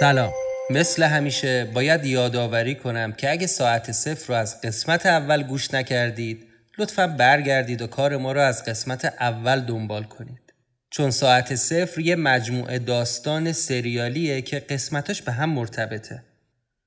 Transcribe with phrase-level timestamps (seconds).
[0.00, 0.32] سلام.
[0.70, 6.46] مثل همیشه باید یادآوری کنم که اگه ساعت صفر رو از قسمت اول گوش نکردید
[6.78, 10.52] لطفا برگردید و کار ما رو از قسمت اول دنبال کنید.
[10.90, 16.22] چون ساعت صفر یه مجموعه داستان سریالیه که قسمتاش به هم مرتبطه.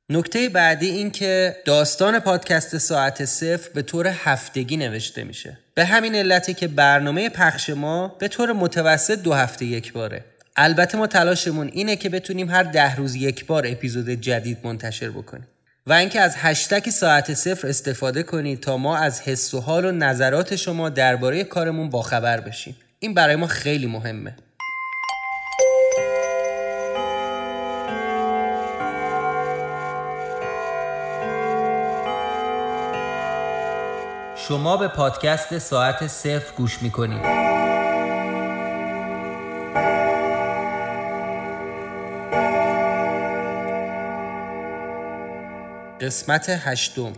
[0.09, 5.57] نکته بعدی این که داستان پادکست ساعت صفر به طور هفتگی نوشته میشه.
[5.75, 10.25] به همین علتی که برنامه پخش ما به طور متوسط دو هفته یک باره.
[10.55, 15.47] البته ما تلاشمون اینه که بتونیم هر ده روز یک بار اپیزود جدید منتشر بکنیم.
[15.87, 19.91] و اینکه از هشتک ساعت صفر استفاده کنید تا ما از حس و حال و
[19.91, 22.75] نظرات شما درباره کارمون باخبر بشیم.
[22.99, 24.35] این برای ما خیلی مهمه.
[34.47, 37.48] شما به پادکست ساعت صفر گوش می‌کنید.
[46.09, 47.13] قسمت هشتم.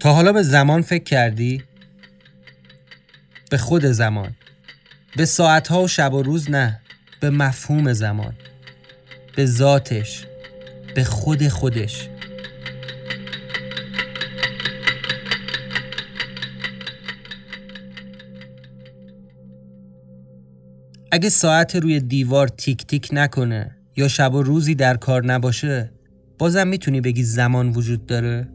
[0.00, 1.64] تا حالا به زمان فکر کردی؟
[3.50, 4.34] به خود زمان.
[5.16, 6.80] به ساعتها و شب و روز نه.
[7.20, 8.34] به مفهوم زمان.
[9.36, 10.26] به ذاتش.
[10.96, 12.08] به خود خودش
[21.12, 25.92] اگه ساعت روی دیوار تیک تیک نکنه یا شب و روزی در کار نباشه
[26.38, 28.48] بازم می‌تونی بگی زمان وجود داره؟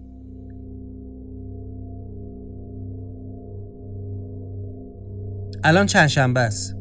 [5.63, 6.75] الان چند شنبه است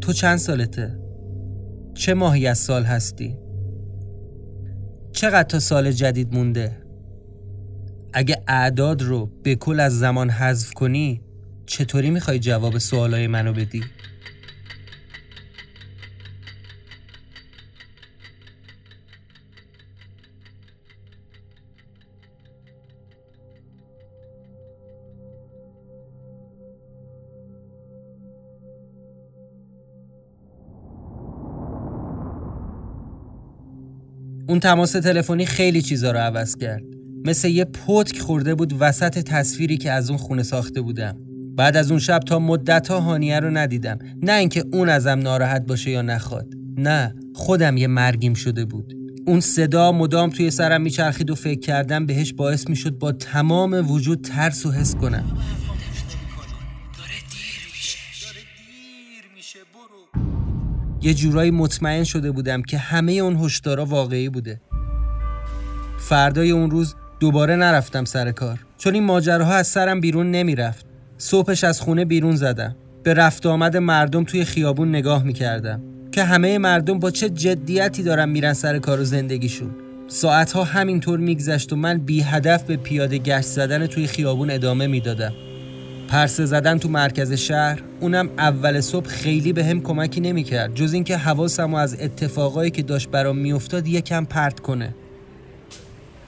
[0.00, 0.98] تو چند سالته؟
[1.94, 3.38] چه ماهی از سال هستی؟
[5.22, 6.82] چقدر تا سال جدید مونده؟
[8.12, 11.20] اگه اعداد رو به کل از زمان حذف کنی
[11.66, 13.84] چطوری می‌خوای جواب سوالای منو بدی؟
[34.52, 36.82] اون تماس تلفنی خیلی چیزا رو عوض کرد.
[37.24, 41.16] مثل یه پتک خورده بود وسط تصویری که از اون خونه ساخته بودم.
[41.56, 43.98] بعد از اون شب تا مدت ها هانیه رو ندیدم.
[44.22, 46.46] نه اینکه اون ازم ناراحت باشه یا نخواد.
[46.76, 48.94] نه خودم یه مرگیم شده بود.
[49.26, 54.20] اون صدا مدام توی سرم میچرخید و فکر کردم بهش باعث می‌شد با تمام وجود
[54.20, 55.24] ترس و حس کنم.
[61.02, 64.60] یه جورایی مطمئن شده بودم که همه اون هشدارا واقعی بوده.
[65.98, 68.58] فردای اون روز دوباره نرفتم سر کار.
[68.78, 70.86] چون این ماجراها از سرم بیرون نمی‌رفت.
[71.18, 72.76] صبحش از خونه بیرون زدم.
[73.02, 75.82] به رفت آمد مردم توی خیابون نگاه می‌کردم.
[76.12, 79.70] که همه مردم با چه جدیتی دارن میرن سر کار و زندگیشون.
[80.08, 85.32] ساعتها همینطور میگذشت و من بی هدف به پیاده گشت زدن توی خیابون ادامه می‌دادم.
[86.12, 91.16] پرسه زدن تو مرکز شهر اونم اول صبح خیلی به هم کمکی نمی‌کرد جز اینکه
[91.16, 94.94] حواسم و از اتفاقایی که داشت برام میافتاد یکم پرت کنه.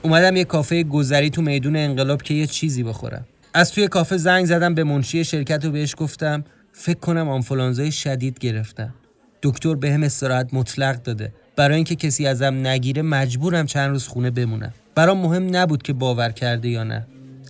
[0.02, 4.44] اومدم یه کافه گذری تو میدون انقلاب که یه چیزی بخورم از توی کافه زنگ
[4.46, 8.94] زدم به منشی شرکت و بهش گفتم فکر کنم آنفولانزای شدید گرفتم.
[9.42, 11.32] دکتر به هم استراحت مطلق داده.
[11.56, 14.72] برای اینکه کسی ازم نگیره مجبورم چند روز خونه بمونم.
[14.94, 17.06] برام مهم نبود که باور کرده یا نه.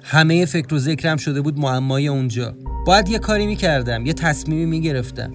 [0.06, 2.56] همه فکر و ذکرم شده بود معمای اونجا.
[2.86, 5.34] باید یه کاری می‌کردم یه تصمیمی می‌گرفتم.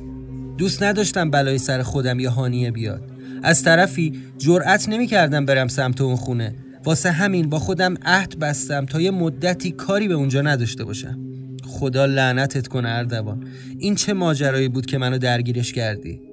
[0.58, 3.12] دوست نداشتم بلای سر خودم یا هانیه بیاد.
[3.44, 6.56] از طرفی جرأت نمی‌کردم برم سمت اون خونه.
[6.86, 11.20] واسه همین با خودم عهد بستم تا یه مدتی کاری به اونجا نداشته باشم.
[11.64, 13.44] خدا لعنتت کنه اردوان.
[13.78, 16.29] این چه ماجرایی بود که منو درگیرش کردی؟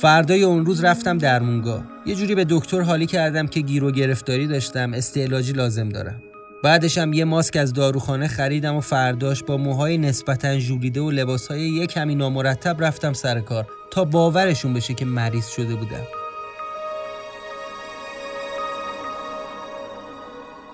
[0.00, 1.82] فردای اون روز رفتم درمونگاه.
[2.06, 6.22] یه جوری به دکتر حالی کردم که گیر و گرفتاری داشتم استعلاجی لازم دارم.
[6.64, 11.86] بعدشم یه ماسک از داروخانه خریدم و فرداش با موهای نسبتا ژولیده و لباسهای یه
[11.86, 16.06] کمی نامرتب رفتم سر کار تا باورشون بشه که مریض شده بودم.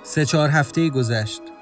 [0.03, 1.54] سه چهار هفته گذشت.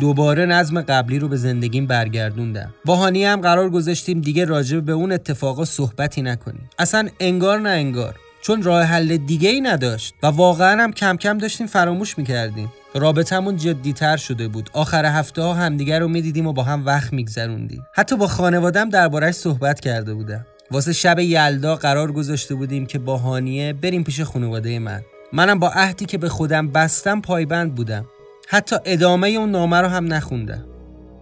[0.00, 2.74] دوباره نظم قبلی رو به زندگیم برگردوندم.
[2.84, 6.70] با هم قرار گذاشتیم دیگه راجع به اون اتفاقا صحبتی نکنیم.
[6.78, 8.14] اصلا انگار نه انگار.
[8.42, 12.72] چون راه حل دیگه ای نداشت و واقعا هم کم کم داشتیم فراموش می‌کردیم.
[12.94, 14.70] رابطمون جدیتر شده بود.
[14.72, 17.86] آخر هفته ها همدیگر رو می‌دیدیم و با هم وقت میگذروندیم.
[17.94, 20.46] حتی با خانوادم دربارهش صحبت کرده بودم.
[20.70, 25.02] واسه شب یلدا قرار گذاشته بودیم که با هانیه بریم پیش خانواده من.
[25.32, 28.06] منم با عهدی که به خودم بستم پایبند بودم.
[28.48, 30.64] حتی ادامه اون نامه رو هم نخوندم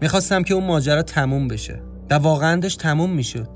[0.00, 1.82] می‌خواستم که اون ماجرا تموم بشه.
[2.10, 3.48] و واقعا داشت تموم می‌شد.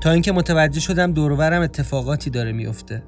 [0.00, 3.02] تا اینکه متوجه شدم دورورم اتفاقاتی داره میفته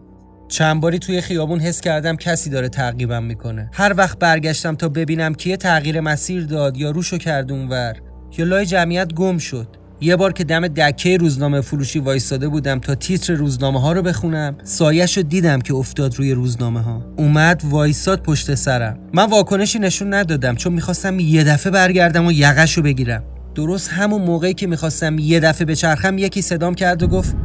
[0.49, 3.70] چند باری توی خیابون حس کردم کسی داره تعقیبم می‌کنه.
[3.72, 7.94] هر وقت برگشتم تا ببینم کیه تغییر مسیر داد یا روشو کرد اونور.
[8.38, 9.76] یا لای جمعیت گم شد.
[10.02, 14.56] یه بار که دم دکه روزنامه فروشی وایستاده بودم تا تیتر روزنامه ها رو بخونم
[14.64, 18.99] سایش رو دیدم که افتاد روی روزنامه ها اومد وایساد پشت سرم.
[19.14, 23.23] من واکنشی نشون ندادم چون می‌خواستم یه دفعه برگردم و یقش رو بگیرم.
[23.55, 27.37] درست همون موقعی که می‌خواستم یه دفعه بچرخم یکی صدام کرد و گفت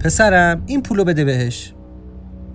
[0.00, 1.72] پسرم این پولو بده بهش.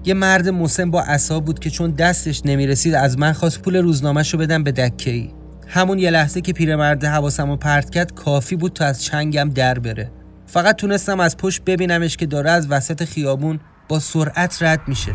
[0.05, 4.33] یه مرد مسن با عصا بود که چون دستش نمی‌رسید از من خواست پول روزنامهش
[4.33, 5.29] رو بدم به دکه ای
[5.67, 9.79] همون یه لحظه که پیرمرد حواسم رو پرت کرد کافی بود تا از چنگم در
[9.79, 10.11] بره.
[10.45, 15.11] فقط تونستم از پشت ببینمش که داره از وسط خیابون با سرعت رد میشه.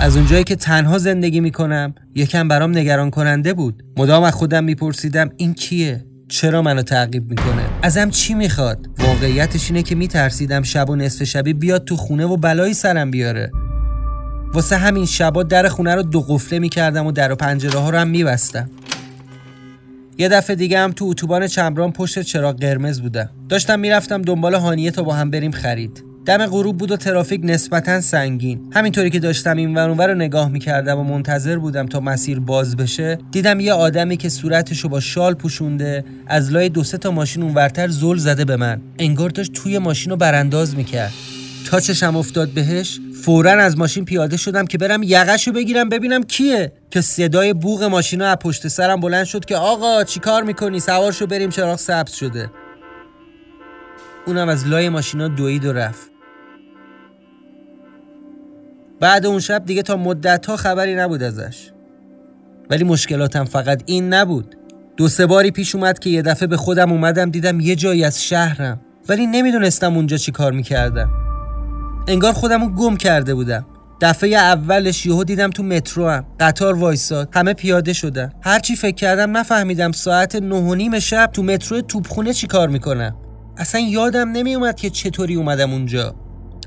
[0.00, 3.82] از اونجایی که تنها زندگی می‌کنم یکم برام نگران کننده بود.
[3.96, 9.82] مدام از خودم میپرسیدم این کیه؟ چرا منو تعقیب می‌کنه؟ ازم چی می‌خواد؟ واقعیتش اینه
[9.82, 13.50] که میترسیدم شب و نصف شبی بیاد تو خونه و بلایی سرم بیاره.
[14.54, 17.98] واسه همین شبا در خونه رو دو قفله می‌کردم و در و پنجره ها رو
[17.98, 18.70] هم میبستم.
[20.20, 23.30] یه دفعه دیگه هم تو اتوبان چمران پشت چراغ قرمز بودم.
[23.48, 26.04] داشتم می‌رفتم دنبال هانیه تا با هم بریم خرید.
[26.26, 28.60] دم غروب بود و ترافیک نسبتا سنگین.
[28.72, 33.18] همینطوری که داشتم این ور رو نگاه می‌کردم و منتظر بودم تا مسیر باز بشه
[33.30, 37.88] دیدم یه آدمی که صورتشو با شال پوشونده از لای دو سه تا ماشین اونورتر
[37.88, 38.80] زل زده به من.
[38.98, 41.12] انگار داشت توی ماشین رو برانداز می‌کرد.
[41.66, 46.72] تا چشم افتاد بهش فورا از ماشین پیاده شدم که برم یقش بگیرم ببینم کیه.
[46.90, 51.26] که صدای بوغ ماشین از پشت سرم بلند شد که آقا چیکار می‌کنی؟ سوار شو
[51.26, 52.50] بریم چراغ سبز شده.
[54.26, 56.10] اونم از لای ماشینا دوید و رفت.
[59.00, 61.70] بعد اون شب دیگه تا مدت ها خبری نبود ازش.
[62.70, 64.56] ولی مشکلاتم فقط این نبود.
[64.96, 68.24] دو سه باری پیش اومد که یه دفعه به خودم اومدم دیدم یه جایی از
[68.24, 68.80] شهرم.
[69.08, 71.29] ولی نمی‌دونستم اونجا چی کار می‌کردم.
[72.08, 73.66] انگار خودمو گم کرده بودم.
[74.00, 77.28] دفعه اولش یهو دیدم تو مترو هم قطار وایساد.
[77.32, 78.32] همه پیاده شدن.
[78.42, 83.16] هرچی فکر کردم نفهمیدم ساعت نه و نیم شب تو مترو توپخونه چی کار می‌کنم.
[83.56, 86.14] اصلا یادم نمیومد که چطوری اومدم اونجا.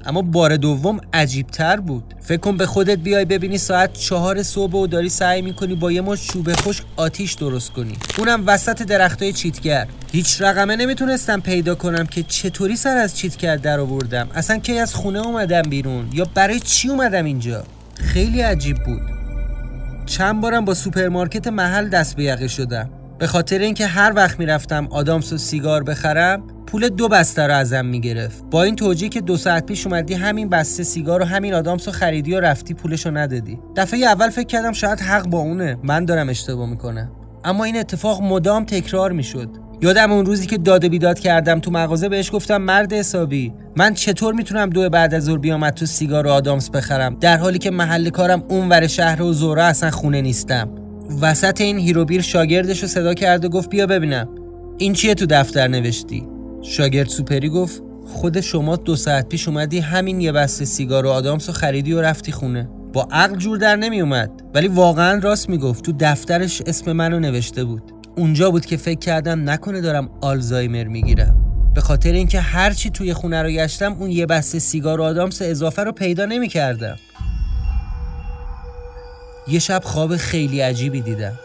[0.06, 2.14] اما بار دوم عجیب تر بود.
[2.22, 6.02] فکر کن به خودت بیای ببینی ساعت چهار صبح و داری سعی می‌کنی با یه
[6.02, 7.98] مش چوب خشک آتیش درست کنی.
[8.18, 9.88] اونم وسط درختای چیتگر.
[10.12, 14.30] هیچ رقمه نمی‌تونستم پیدا کنم که چطوری سر از چیتگر در آوردم.
[14.36, 17.64] اصلا کی از خونه اومدم بیرون؟ یا برای چی اومدم اینجا؟
[17.96, 19.02] خیلی عجیب بود.
[20.06, 22.90] چند بارم با سوپرمارکت محل دست به یقه شدم.
[23.24, 27.86] به خاطر اینکه هر وقت می‌رفتم آدامس و سیگار بخرم پول دو بسته رو ازم
[27.86, 28.44] می‌گرفت.
[28.52, 31.94] با این توجیه که دو ساعت پیش اومدی همین بسته سیگار و همین آدامس رو
[31.94, 33.60] خریدی و رفتی پولشو ندادی.
[33.76, 35.78] دفعه اول فکر کردم شاید حق با اونه.
[35.84, 37.12] من دارم اشتباه می‌کنم.
[37.44, 39.50] اما این اتفاق مدام تکرار می‌شد.
[39.82, 44.34] یادم اون روزی که داد بیداد کردم تو مغازه بهش گفتم مرد حسابی من چطور
[44.34, 48.10] می‌تونم دو بعد از ظهر بیام تو سیگار و آدامس بخرم؟ در حالی که محل
[48.10, 50.83] کارم اون ور شهره و روزا اصلا خونه نیستم.
[51.22, 54.30] وسط این هیروبیر شاگردش رو صدا کرده گفت بیا ببینم.
[54.78, 56.28] این چیه تو دفتر نوشتی?
[56.62, 61.48] شاگرد سوپری گفت خود شما دو ساعت پیش اومدی همین یه بسته سیگار و آدامس
[61.48, 62.70] رو خریدی و رفتی خونه.
[62.94, 67.64] با عقل جور در نمی اومد ولی واقعا راست می‌گفت تو دفترش اسم منو نوشته
[67.64, 67.84] بود.
[68.16, 71.36] اونجا بود که فکر کردم نکنه دارم آلزایمر می‌گیرم.
[71.76, 75.84] به خاطر اینکه هرچی توی خونه رو گشتم اون یه بسته سیگار و آدامس اضافه
[75.84, 76.96] رو پیدا نمی‌کردم
[79.48, 81.40] یه شب خواب خیلی عجیبی دیدم.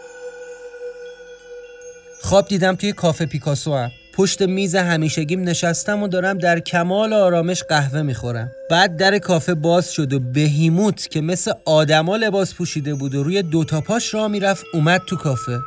[2.21, 3.91] خواب دیدم توی کافه پیکاسو هم.
[4.13, 8.51] پشت میز همیشگیم نشستم و دارم در کمال آرامش قهوه می‌خورم.
[8.69, 13.41] بعد در کافه باز شد و بهیموت که مثل آدما لباس پوشیده بود و روی
[13.41, 15.59] دوتا پاش را می‌رفت اومد تو کافه.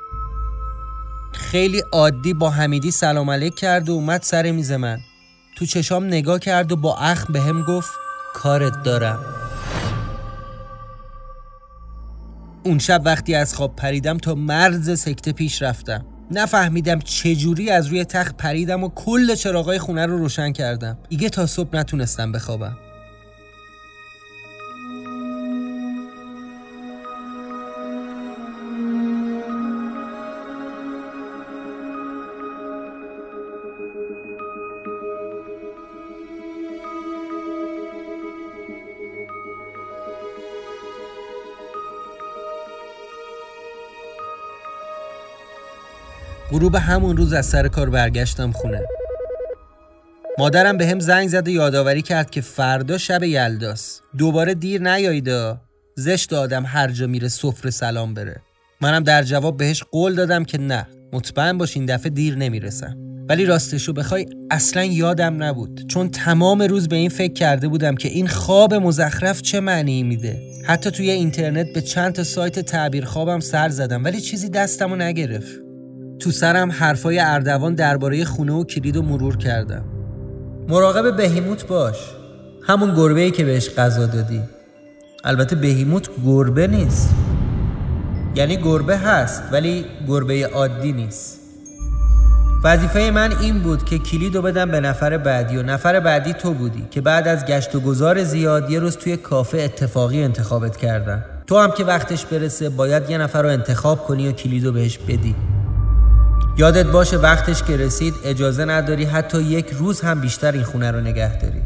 [1.33, 4.99] خیلی عادی با حمیدی سلام علیک کرد و اومد سر میز من.
[5.57, 7.91] تو چشام نگاه کرد و با اخم به هم گفت
[8.35, 9.42] کارت دارم.
[12.65, 16.05] اون شب وقتی از خواب پریدم تا مرز سکته پیش رفتم.
[16.31, 20.99] نفهمیدم چجوری از روی تخت پریدم و کل چراغای خونه رو روشن کردم.
[21.09, 22.77] دیگه تا صبح نتونستم بخوابم.
[46.63, 48.81] غروب همون روز از سر کار برگشتم خونه.
[50.39, 54.03] مادرم به هم زنگ زد و یادآوری کرد که فردا شب یلداست.
[54.19, 55.31] دوباره دیر نیایید
[55.97, 58.43] زشت آدم هر جا میره سفره سلام بره.
[58.81, 62.97] منم در جواب بهش قول دادم که نه مطمئن باش این دفعه دیر نمی‌رسم.
[63.29, 65.87] ولی راستشو بخوای اصلا یادم نبود.
[65.89, 70.43] چون تمام روز به این فکر کرده بودم که این خواب مزخرف چه معنی میده.
[70.65, 75.72] حتی توی اینترنت به چند تا سایت تعبیر خوابم سر زدم ولی چیزی دستمو نگرفت.
[76.23, 79.85] تو سرم حرفای اردوان درباره خونه و کلید و مرور کردم.
[80.69, 81.97] مراقب بهیموت باش.
[82.63, 84.43] همون گربه ای که بهش غذا دادی.
[85.25, 87.15] البته بهیموت گربه نیست.
[88.35, 91.41] یعنی گربه هست ولی گربه عادی نیست.
[92.65, 96.87] وظیفه من این بود که کلیدو بدم به نفر بعدی و نفر بعدی تو بودی
[96.91, 101.59] که بعد از گشت و گذار زیاد یه روز توی کافه اتفاقی انتخابت کردن تو
[101.59, 105.35] هم که وقتش برسه باید یه نفر رو انتخاب کنی و کلیدو بهش بدی.
[106.57, 111.01] یادت باشه وقتش که رسید اجازه نداری حتی یک روز هم بیشتر این خونه رو
[111.01, 111.63] نگه داری.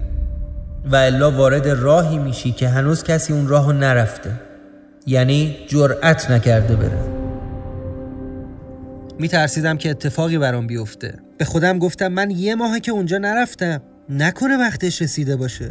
[0.93, 4.31] و الا وارد راهی میشی که هنوز کسی اون راهو نرفته.
[5.07, 7.05] یعنی جرأت نکرده بره.
[9.19, 11.15] میترسیدم که اتفاقی برام بیفته.
[11.39, 13.83] به خودم گفتم من یه ماهه که اونجا نرفتم.
[14.09, 15.69] نکنه وقتش رسیده باشه.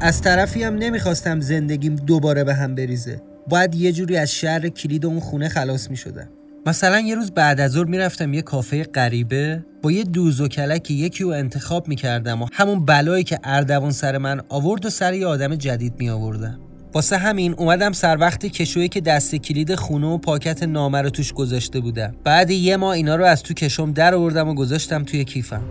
[0.00, 3.22] از طرفی هم نمی‌خواستم زندگیم دوباره به هم بریزه.
[3.48, 6.28] باید یه جوری از شهر کلید اون خونه خلاص می‌شدم.
[6.68, 10.90] مثلا یه روز بعد از ظهر می‌رفتم یه کافه غریبه با یه دوز و کلک
[10.90, 15.26] یکی رو انتخاب می‌کردم و همون بلایی که اردوان سر من آورد و سر یه
[15.26, 16.58] آدم جدید می آوردم
[16.94, 21.32] واسه همین اومدم سر وقت کشویی که دست کلید خونه و پاکت نامه رو توش
[21.32, 22.14] گذاشته بودم.
[22.24, 25.62] بعد یه ماه اینا رو از تو کشم در آوردم و گذاشتم توی کیفم.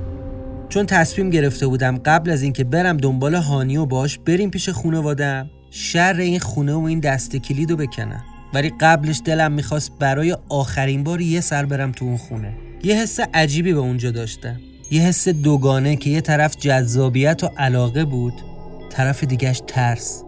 [0.69, 5.49] چون تصمیم گرفته بودم قبل از اینکه برم دنبال هانی و باش بریم پیش خونوادم
[5.71, 8.36] شر این خونه و این دست کلید رو بکنم.
[8.53, 12.53] ولی قبلش دلم می‌خواست برای آخرین بار یه سر برم تو اون خونه.
[12.83, 14.59] یه حس عجیبی به اونجا داشتم.
[14.91, 18.33] یه حس دوگانه که یه طرف جذابیت و علاقه بود
[18.89, 20.23] طرف دیگهش ترس.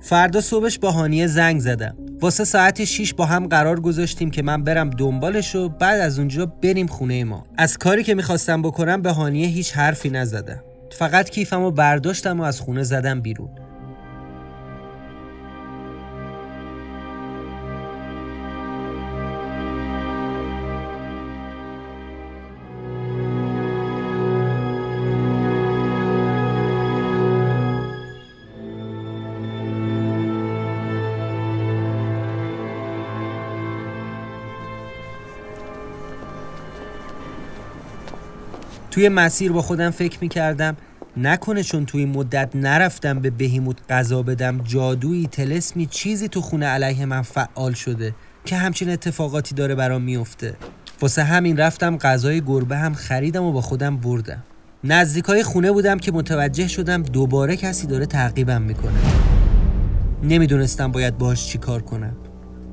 [0.00, 1.96] فردا صبحش با هانیه زنگ زدم.
[2.20, 6.46] واسه ساعت 6 با هم قرار گذاشتیم که من برم دنبالش و بعد از اونجا
[6.46, 7.46] بریم خونه ما.
[7.58, 10.62] از کاری که می‌خواستم بکنم به هانیه هیچ حرفی نزدم.
[10.92, 13.59] فقط کیفم رو برداشتم و از خونه زدم بیرون.
[38.90, 40.76] توی مسیر با خودم فکر می‌کردم
[41.16, 47.06] نکنه چون توی مدت نرفتم به بهیموت غذا بدم جادویی تلسمی چیزی تو خونه علیه
[47.06, 50.54] من فعال شده که همچین اتفاقاتی داره برام میفته
[51.00, 54.42] واسه همین رفتم غذای گربه هم خریدم و با خودم بردم.
[54.84, 58.98] نزدیکای خونه بودم که متوجه شدم دوباره کسی داره تعقیبم می‌کنه.
[60.22, 62.16] نمی‌دونستم باید باهاش چی کار کنم.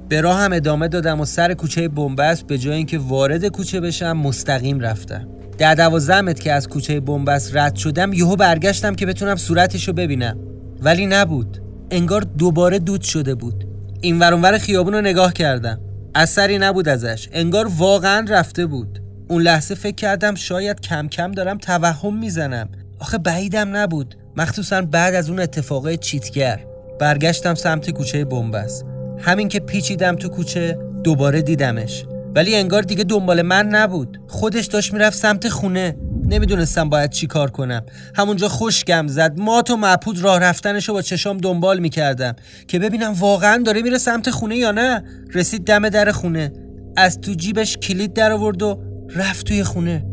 [0.09, 4.17] به راه هم ادامه دادم و سر کوچه بنبست به جای اینکه وارد کوچه بشم
[4.17, 5.27] مستقیم رفتم.
[5.57, 10.37] در دوازده متر که از کوچه بنبست رد شدم یهو برگشتم که بتونم صورتشو ببینم.
[10.81, 11.61] ولی نبود.
[11.91, 13.67] انگار دوباره دود شده بود.
[14.01, 15.81] این ورانور خیابون رو نگاه کردم.
[16.15, 17.29] اثری نبود ازش.
[17.31, 18.99] انگار واقعا رفته بود.
[19.27, 22.69] اون لحظه فکر کردم شاید کم کم دارم توهم می‌زنم.
[22.99, 24.15] آخه بعیدم نبود.
[24.37, 26.59] مخصوصا بعد از اون اتفاقای چیتگر.
[26.99, 28.85] برگشتم سمت کوچه بنبست.
[29.19, 32.05] همین که پیچیدم تو کوچه دوباره دیدمش.
[32.35, 34.21] ولی انگار دیگه دنبال من نبود.
[34.27, 35.97] خودش داشت می‌رفت سمت خونه.
[36.25, 37.85] نمی‌دونستم باید چی کار کنم.
[38.15, 39.39] همونجا خوشگم زد.
[39.39, 42.35] مات و مپود راه رفتنشو با چشام دنبال می‌کردم
[42.67, 45.03] که ببینم واقعا داره میره سمت خونه یا نه.
[45.33, 46.51] رسید دم در خونه.
[46.97, 48.83] از تو جیبش کلید در آورد و
[49.15, 50.05] رفت توی خونه.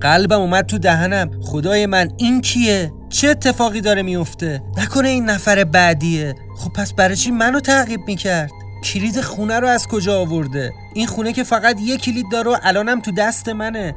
[0.00, 1.30] قلبم اومد تو دهنم.
[1.40, 6.34] خدای من این کیه؟ چه اتفاقی داره میفته نکنه این نفر بعدیه.
[6.56, 8.50] خب پس برای چی منو تعقیب می‌کرد؟
[8.84, 13.00] کلید خونه رو از کجا آورده؟ این خونه که فقط یه کلید داره و الانم
[13.00, 13.94] تو دست منه.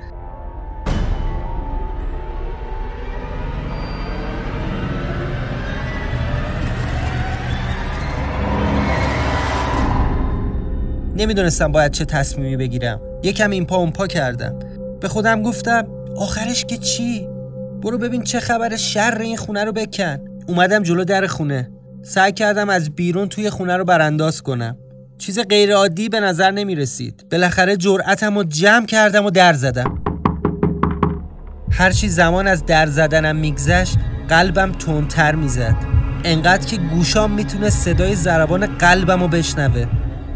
[11.15, 13.01] نمی‌دونستم باید چه تصمیمی بگیرم.
[13.23, 14.59] یکم این پا اون پا کردم.
[14.99, 15.87] به خودم گفتم
[16.17, 17.27] آخرش که چی؟
[17.81, 20.19] برو ببین چه خبر شر این خونه رو بکن.
[20.47, 21.76] اومدم جلو در خونه.
[22.03, 24.77] سعی کردم از بیرون توی خونه رو برانداز کنم.
[25.17, 30.03] چیز غیر عادی به نظر نمی رسید بالاخره جرأتم رو جمع کردم و در زدم.
[31.71, 33.97] هرچی زمان از در زدنم میگذشت
[34.29, 35.75] قلبم تندتر می‌زد.
[36.23, 39.85] انقدر که گوشام می‌تونه صدای ضربان قلبم رو بشنوه.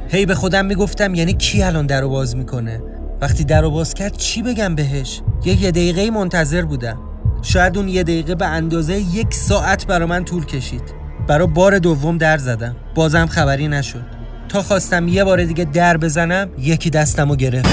[0.09, 2.81] هی به خودم می‌گفتم یعنی کی الان در باز می‌کنه؟
[3.21, 6.99] وقتی در باز کرد چی بگم بهش؟ یه یه دقیقه منتظر بودم.
[7.41, 11.00] شاید اون یه دقیقه به اندازه یک ساعت برا من طول کشید.
[11.27, 12.75] برا بار دوم در زدم.
[12.95, 14.21] بازم خبری نشد.
[14.49, 17.69] تا خواستم یه بار دیگه در بزنم یکی دستم رو گرفت.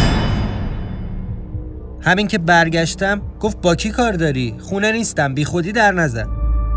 [2.01, 6.27] همین که برگشتم گفت با کی کار داری؟ خونه نیستم بی خودی در نزن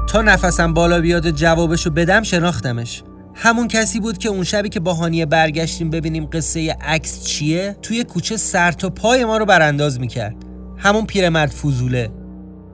[0.10, 3.04] تا نفسم بالا بیاد جوابشو بدم شناختمش.
[3.36, 8.04] همون کسی بود که اون شبی که با هانیه برگشتیم ببینیم قصه عکس چیه توی
[8.04, 10.36] کوچه سر تا پای ما رو برانداز می‌کرد.
[10.78, 12.10] همون پیرمرد فوزوله.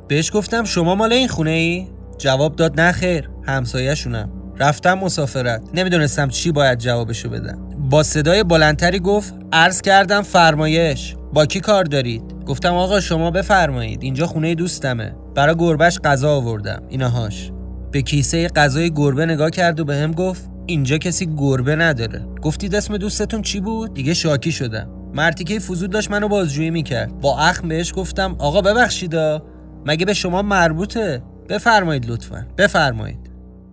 [0.08, 1.88] بهش گفتم شما مال این خونه ای؟
[2.18, 3.30] جواب داد نه خیر.
[3.48, 4.30] همسایه‌شونم.
[4.60, 5.62] رفتم مسافرت.
[5.74, 7.60] نمی‌دونستم چی باید جوابشو بدم.
[7.90, 11.16] با صدای بلندتری گفت عرض کردم فرمایش.
[11.34, 14.04] با کی کار دارید؟ گفتم آقا شما بفرمایید.
[14.04, 15.16] اینجا خونه دوستمه.
[15.36, 16.82] برا گربش غذا آوردم.
[16.90, 17.52] ایناهاش
[17.92, 22.26] به کیسه غذای گربه نگاه کرد و به هم گفت اینجا کسی گربه نداره.
[22.42, 24.90] گفتید اسم دوستتون چی بود؟ دیگه شاکی شدم.
[25.14, 27.22] مرتیکه فوزود داشت منو بازجویی می‌کرد.
[27.22, 29.44] با اخم بهش گفتم آقا ببخشیدا.
[29.86, 32.46] مگه به شما مربوطه؟ بفرمایید لطفا.
[32.58, 33.27] بفرمایید.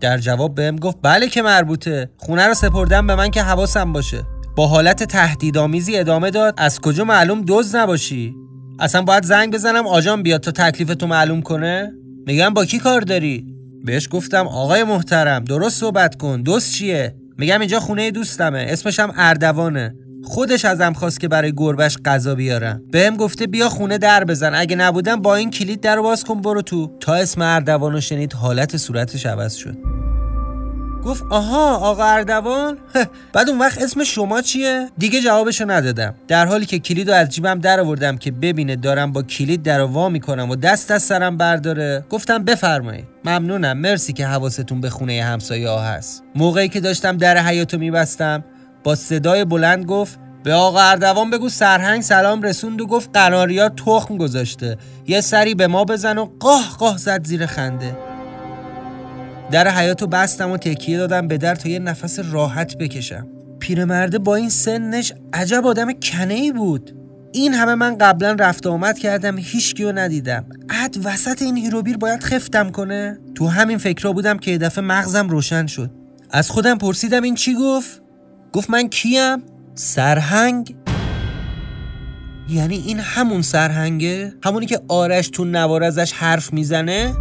[0.04, 2.10] در جواب بهم گفت بله که مربوطه.
[2.16, 4.24] خونه رو سپردم به من که حواسم باشه.
[4.56, 8.34] با حالت تهدیدآمیزی ادامه داد از کجا معلوم دوز نباشی؟
[8.78, 11.92] اصلا باید زنگ بزنم آجان بیاد تا تکلیف تو معلوم کنه؟
[12.26, 13.46] میگم با کی کار داری؟
[13.84, 19.12] بهش گفتم آقای محترم درست صحبت کن دوست چیه؟ میگم اینجا خونه دوستمه اسمش هم
[19.16, 19.94] اردوانه.
[20.24, 22.82] خودش ازم خواست که برای گربش غذا بیارم.
[22.92, 24.54] بهم گفته بیا خونه در بزن.
[24.54, 26.90] اگه نبودم با این کلید در باز کن برو تو.
[27.00, 29.93] تا اسم اردوانو شنید حالت صورتش عوض شد.
[31.04, 32.78] گفت آها آقا اردوان؟
[33.32, 36.14] بعد اون وقت اسم شما چیه؟ دیگه جوابشو ندادم.
[36.28, 39.80] در حالی که کلید رو از جیبم در آوردم که ببینه دارم با کلید در
[39.80, 42.04] وا می‌کنم و دست از سرم برداره.
[42.10, 43.04] گفتم بفرمایید.
[43.24, 43.78] ممنونم.
[43.78, 46.22] مرسی که حواستون به خونه همسایه هست.
[46.34, 48.44] موقعی که داشتم در حیاتو میبستم
[48.84, 54.16] با صدای بلند گفت به آقا اردوان بگو سرهنگ سلام رسوند و گفت قناریا تخم
[54.16, 54.76] گذاشته.
[55.06, 58.13] یه سری به ما بزن و قاه قاه زد زیر خنده.
[59.50, 63.26] در حیاتو بستم و تکیه دادم به در تا یه نفس راحت بکشم.
[63.58, 66.96] پیرمرده با این سنش عجب آدم کنه ای بود.
[67.32, 70.44] این همه من قبلا رفت آمد کردم هیچ ندیدم.
[70.70, 75.66] عد وسط این هیروبیر باید خفتم کنه؟ تو همین فکرها بودم که دفعه مغزم روشن
[75.66, 75.90] شد.
[76.30, 78.02] از خودم پرسیدم این چی گفت؟
[78.52, 79.42] گفت من کیم؟
[79.74, 80.76] سرهنگ؟
[82.48, 87.14] یعنی این همون سرهنگه؟ همونی که آرش تو نوار ازش حرف می‌زنه؟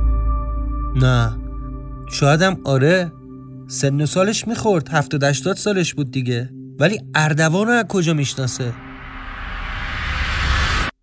[0.95, 1.42] نه.
[2.11, 3.11] شایدم آره
[3.67, 6.49] سن و سالش می‌خورد هفتاد هشتاد سالش بود دیگه.
[6.79, 8.73] ولی اردوان رو از کجا می‌شناسه؟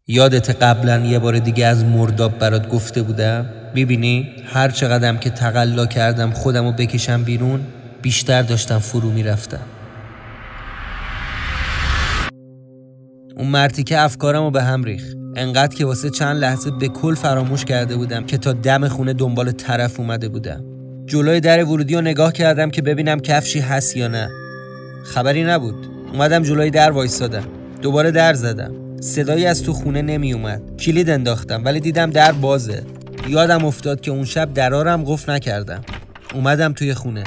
[0.07, 5.87] یادت قبلا یه بار دیگه از مرداب برات گفته بودم؟ می‌بینی؟ هر چقدرم که تقلا
[5.87, 7.61] کردم خودم رو بکشم بیرون
[8.03, 9.61] بیشتر داشتم فرو می‌رفتم.
[13.37, 17.15] اون مرتی که افکارم رو به هم ریخ انقدر که واسه چند لحظه به کل
[17.15, 20.70] فراموش کرده بودم که تا دم خونه دنبال طرف اومده بودم.
[21.11, 24.31] جلوی در ورودی رو نگاه کردم که ببینم کفشی هست یا نه.
[25.05, 25.87] خبری نبود.
[26.13, 27.45] اومدم جلوی در وایستادم.
[27.83, 29.01] دوباره در زدم.
[29.01, 32.83] صدایی از تو خونه نمی اومد کلید انداختم ولی دیدم در بازه.
[33.29, 35.81] یادم افتاد که اون شب درارم قفل نکردم.
[36.35, 37.25] اومدم توی خونه.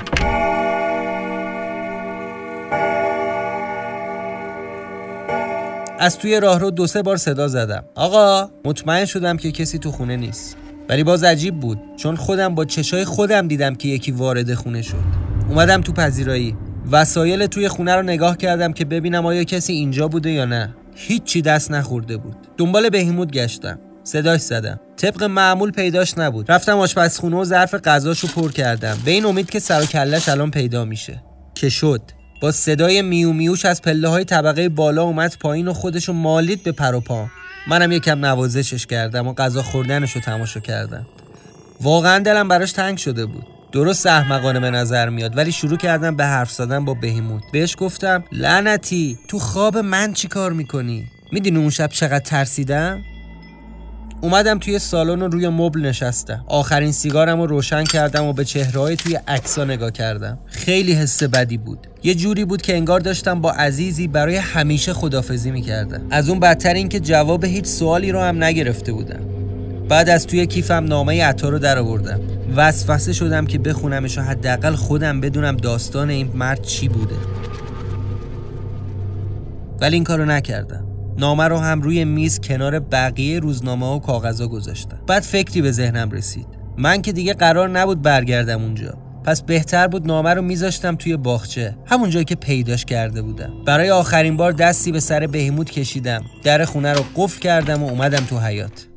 [6.00, 7.84] از توی راهرو دو سه بار صدا زدم.
[7.96, 10.58] آقا مطمئن شدم که کسی تو خونه نیست.
[10.90, 11.80] ولی باز عجیب بود.
[11.98, 15.04] چون خودم با چشای خودم دیدم که یکی وارد خونه شد.
[15.50, 16.56] اومدم تو پذیرایی.
[16.92, 20.76] وسایل توی خونه رو نگاه کردم که ببینم آیا کسی اینجا بوده یا نه.
[20.96, 22.36] هیچی دست نخورده بود.
[22.58, 23.80] دنبال بهیموت گشتم.
[24.04, 24.80] صداش زدم.
[24.98, 26.52] طبق معمول پیداش نبود.
[26.52, 28.98] رفتم آشپزخونه و ظرف غذاشو پر کردم.
[29.06, 31.24] به این امید که سر و کلش الان پیدا میشه.
[31.56, 32.02] که شد.
[32.42, 36.72] با صدای میو میوش از پله های طبقه بالا اومد پایین و خودشو مالید به
[36.72, 37.28] پر و پا
[37.68, 41.06] منم یکم نوازشش کردم و غذا خوردنش رو تماشا کردم.
[41.82, 43.48] واقعا دلم براش تنگ شده بود.
[43.72, 48.24] درست احمقانه به نظر میاد ولی شروع کردم به حرف زدن با بهیموت بهش گفتم
[48.32, 53.04] لعنتی تو خواب من چی کار می‌کنی؟ می‌دونی اون شب چقدر ترسیدم؟
[54.24, 56.44] اومدم توی سالن و روی مبل نشستم.
[56.48, 60.38] آخرین سیگارم رو روشن کردم و به چهرهای توی عکسا نگاه کردم.
[60.46, 61.88] خیلی حس بدی بود.
[62.04, 66.02] یه جوری بود که انگار داشتم با عزیزی برای همیشه خدافزی می‌کردم.
[66.12, 69.20] از اون بدتر این که جواب هیچ سوالی رو هم نگرفته بودم.
[69.90, 72.20] بعد از توی کیفم نامه عطا رو در آوردم
[72.56, 77.16] وسوسه شدم که بخونمش و حداقل خودم بدونم داستان این مرد چی بوده.
[79.82, 80.83] ولی این کارو نکردم.
[81.18, 85.00] نامه رو هم روی میز کنار بقیه روزنامه و کاغذا گذاشتم.
[85.08, 86.48] بعد فکری به ذهنم رسید.
[86.78, 88.98] من که دیگه قرار نبود برگردم اونجا.
[89.24, 93.54] پس بهتر بود نامه رو میذاشتم توی باغچه همون جایی که پیداش کرده بودم.
[93.66, 96.24] برای آخرین بار دستی به سر بهیموت کشیدم.
[96.44, 98.88] در خونه رو قفل کردم و اومدم تو حیات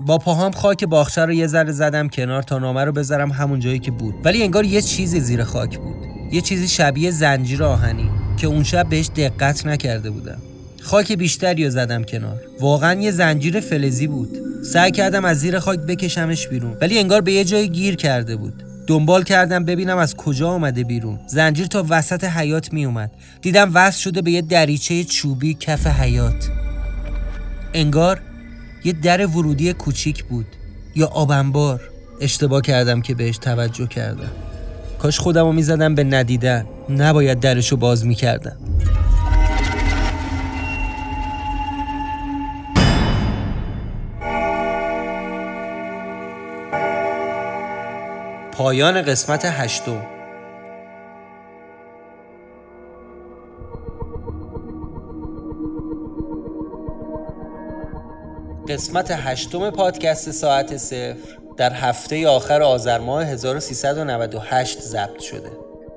[0.00, 3.78] با پاهام خاک باغچه رو یه ذره زدم کنار تا نامه رو بذارم همون جایی
[3.78, 4.14] که بود.
[4.24, 5.96] ولی انگار یه چیزی زیر خاک بود.
[6.32, 10.38] یه چیزی شبیه زنجیر آهنی که اون شب بهش دقت نکرده بودم.
[10.82, 12.40] خاک بیشتری رو زدم کنار.
[12.60, 14.38] واقعا یه زنجیر فلزی بود.
[14.64, 16.76] سعی کردم از زیر خاک بکشمش بیرون.
[16.80, 18.62] ولی انگار به یه جای گیر کرده بود.
[18.86, 21.18] دنبال کردم ببینم از کجا آمده بیرون.
[21.26, 23.10] زنجیر تا وسط حیات می اومد.
[23.42, 26.48] دیدم وصل شده به یه دریچه چوبی کف حیات
[27.74, 28.20] انگار
[28.86, 30.46] یه در ورودی کوچیک بود.
[30.94, 31.80] یا آبنبار.
[32.20, 34.30] اشتباه کردم که بهش توجه کردم.
[34.98, 36.66] کاش خودم رو می‌زدم به ندیدن.
[36.88, 38.56] نباید درشو باز می‌کردم.
[48.52, 50.15] پایان قسمت هشتم.
[58.68, 65.50] قسمت هشتم پادکست ساعت صفر در هفته آخر آذر ماه 1398 ضبط شده.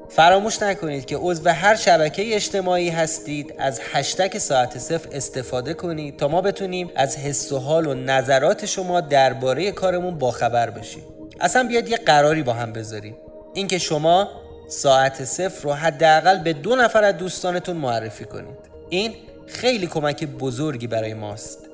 [0.09, 6.27] فراموش نکنید که عضو هر شبکه اجتماعی هستید از هشتگ ساعت صفر استفاده کنید تا
[6.27, 11.03] ما بتونیم از حس و حال و نظرات شما درباره کارمون باخبر بشیم.
[11.39, 13.15] اصلا بیاد یه قراری با هم بذاریم.
[13.53, 14.27] اینکه شما
[14.67, 18.57] ساعت صفر رو حداقل به دو نفر از دوستانتون معرفی کنید.
[18.89, 19.13] این
[19.47, 21.68] خیلی کمک بزرگی برای ماست.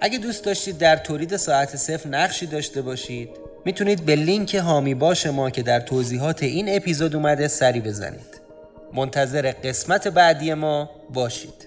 [0.00, 3.28] اگه دوست داشتید در تولید ساعت صفر نقشی داشته باشید
[3.64, 8.40] می‌تونید به لینک هامی باش ما که در توضیحات این اپیزود اومده سری بزنید.
[8.92, 11.65] منتظر قسمت بعدی ما باشید.